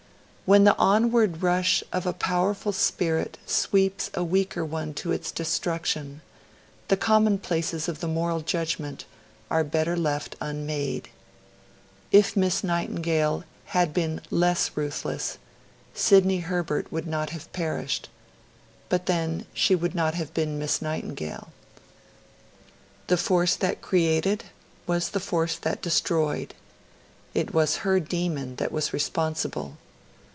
When 0.43 0.65
the 0.65 0.75
onward 0.77 1.41
rush 1.43 1.81
of 1.93 2.05
a 2.05 2.11
powerful 2.11 2.73
spirit 2.73 3.37
sweeps 3.45 4.11
a 4.13 4.21
weaker 4.21 4.65
one 4.65 4.93
to 4.95 5.13
its 5.13 5.31
destruction, 5.31 6.19
the 6.89 6.97
commonplaces 6.97 7.87
of 7.87 8.01
the 8.01 8.09
moral 8.09 8.41
judgment 8.41 9.05
are 9.49 9.63
better 9.63 9.95
left 9.95 10.35
unmade. 10.41 11.07
If 12.11 12.35
Miss 12.35 12.65
Nightingale 12.65 13.45
had 13.67 13.93
been 13.93 14.19
less 14.29 14.71
ruthless, 14.75 15.37
Sidney 15.93 16.39
Herbert 16.39 16.91
would 16.91 17.07
not 17.07 17.29
have 17.29 17.49
perished; 17.53 18.09
but 18.89 19.05
then, 19.05 19.45
she 19.53 19.73
would 19.73 19.95
not 19.95 20.15
have 20.15 20.33
been 20.33 20.59
Miss 20.59 20.81
Nightingale. 20.81 21.53
The 23.07 23.15
force 23.15 23.55
that 23.55 23.81
created 23.81 24.43
was 24.85 25.11
the 25.11 25.21
force 25.21 25.55
that 25.59 25.81
destroyed. 25.81 26.53
It 27.33 27.53
was 27.53 27.77
her 27.87 28.01
Demon 28.01 28.57
that 28.57 28.73
was 28.73 28.91
responsible. 28.91 29.77